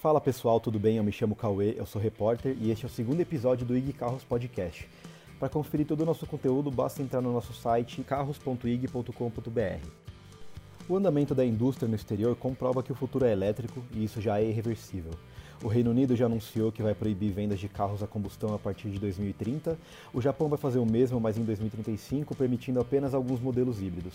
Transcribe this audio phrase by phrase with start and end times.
[0.00, 0.96] Fala pessoal, tudo bem?
[0.96, 3.92] Eu me chamo Cauê, eu sou repórter e este é o segundo episódio do IG
[3.92, 4.88] Carros Podcast.
[5.38, 9.86] Para conferir todo o nosso conteúdo, basta entrar no nosso site carros.ig.com.br.
[10.88, 14.40] O andamento da indústria no exterior comprova que o futuro é elétrico e isso já
[14.40, 15.12] é irreversível.
[15.62, 18.88] O Reino Unido já anunciou que vai proibir vendas de carros a combustão a partir
[18.88, 19.78] de 2030,
[20.14, 24.14] o Japão vai fazer o mesmo, mas em 2035, permitindo apenas alguns modelos híbridos.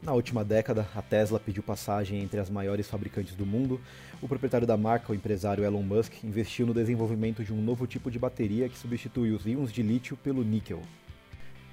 [0.00, 3.80] Na última década, a Tesla pediu passagem entre as maiores fabricantes do mundo.
[4.22, 8.10] O proprietário da marca, o empresário Elon Musk, investiu no desenvolvimento de um novo tipo
[8.10, 10.80] de bateria que substitui os íons de lítio pelo níquel.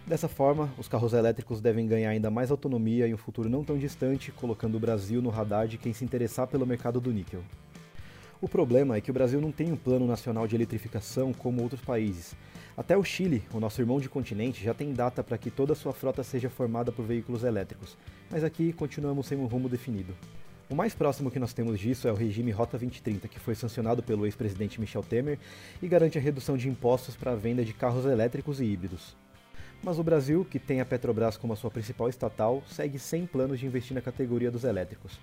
[0.07, 3.77] Dessa forma, os carros elétricos devem ganhar ainda mais autonomia em um futuro não tão
[3.77, 7.43] distante, colocando o Brasil no radar de quem se interessar pelo mercado do níquel.
[8.41, 11.79] O problema é que o Brasil não tem um plano nacional de eletrificação como outros
[11.79, 12.35] países.
[12.75, 15.75] Até o Chile, o nosso irmão de continente, já tem data para que toda a
[15.75, 17.97] sua frota seja formada por veículos elétricos,
[18.29, 20.13] mas aqui continuamos sem um rumo definido.
[20.69, 24.03] O mais próximo que nós temos disso é o regime Rota 2030, que foi sancionado
[24.03, 25.39] pelo ex-presidente Michel Temer
[25.81, 29.15] e garante a redução de impostos para a venda de carros elétricos e híbridos.
[29.81, 33.59] Mas o Brasil, que tem a Petrobras como a sua principal estatal, segue sem planos
[33.59, 35.19] de investir na categoria dos elétricos.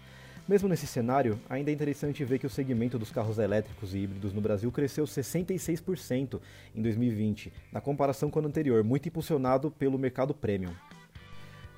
[0.48, 4.32] Mesmo nesse cenário, ainda é interessante ver que o segmento dos carros elétricos e híbridos
[4.32, 6.40] no Brasil cresceu 66%
[6.74, 10.72] em 2020, na comparação com o ano anterior, muito impulsionado pelo mercado premium.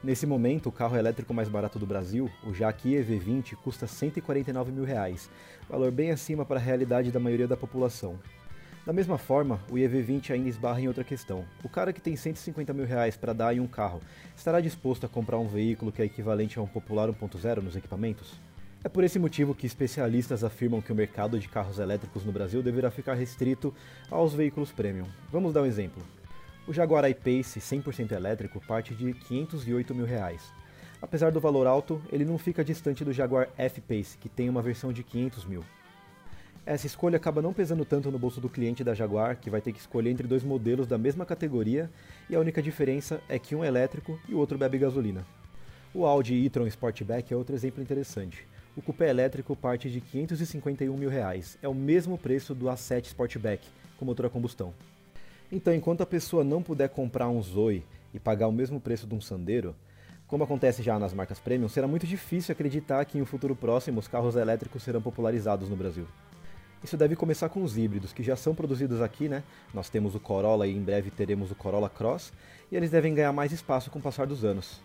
[0.03, 4.85] Nesse momento, o carro elétrico mais barato do Brasil, o Jaque EV20, custa 149 mil
[4.85, 5.29] reais,
[5.69, 8.19] valor bem acima para a realidade da maioria da população.
[8.87, 11.45] Da mesma forma, o EV20 ainda esbarra em outra questão.
[11.63, 14.01] O cara que tem 150 mil reais para dar em um carro,
[14.35, 18.39] estará disposto a comprar um veículo que é equivalente a um Popular 1.0 nos equipamentos?
[18.85, 22.63] É por esse motivo que especialistas afirmam que o mercado de carros elétricos no Brasil
[22.63, 23.73] deverá ficar restrito
[24.11, 25.07] aos veículos premium.
[25.33, 26.03] Vamos dar um exemplo.
[26.69, 30.53] O Jaguar I-Pace 100% elétrico parte de 508 mil reais.
[31.01, 34.93] Apesar do valor alto, ele não fica distante do Jaguar F-Pace, que tem uma versão
[34.93, 35.65] de 500 mil.
[36.67, 39.73] Essa escolha acaba não pesando tanto no bolso do cliente da Jaguar, que vai ter
[39.73, 41.91] que escolher entre dois modelos da mesma categoria,
[42.29, 45.25] e a única diferença é que um é elétrico e o outro bebe gasolina.
[45.95, 48.47] O Audi e-tron Sportback é outro exemplo interessante.
[48.77, 53.65] O cupê elétrico parte de 551 mil reais, é o mesmo preço do A7 Sportback,
[53.97, 54.75] com motor a combustão.
[55.53, 59.15] Então, enquanto a pessoa não puder comprar um Zoe e pagar o mesmo preço de
[59.15, 59.77] um Sandero,
[60.27, 64.01] como acontece já nas marcas premium, será muito difícil acreditar que em um futuro próximo
[64.01, 66.09] os carros elétricos serão popularizados no Brasil.
[66.83, 69.45] Isso deve começar com os híbridos, que já são produzidos aqui, né?
[69.73, 72.33] Nós temos o Corolla e em breve teremos o Corolla Cross,
[72.73, 74.83] e eles devem ganhar mais espaço com o passar dos anos.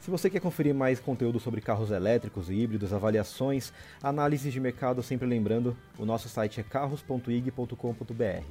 [0.00, 3.70] Se você quer conferir mais conteúdo sobre carros elétricos e híbridos, avaliações,
[4.02, 8.44] análises de mercado, sempre lembrando, o nosso site é carros.ig.com.br.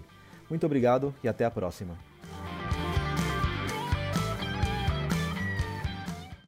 [0.47, 1.97] Muito obrigado e até a próxima.